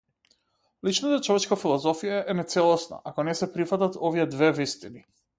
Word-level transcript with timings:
Личната 0.87 1.17
човечка 1.25 1.57
философија 1.63 2.21
е 2.33 2.35
нецелосна, 2.39 2.99
ако 3.11 3.25
не 3.27 3.35
се 3.41 3.49
прифатат 3.57 3.99
овие 4.09 4.25
две 4.37 4.49
вистини. 4.61 5.05